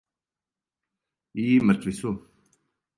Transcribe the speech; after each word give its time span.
И 1.47 1.47
мртви 1.69 1.97
су. 2.03 2.17